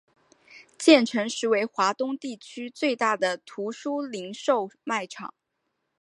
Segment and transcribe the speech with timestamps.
[0.79, 5.31] 建成时为华东地区最大的图书零售卖场。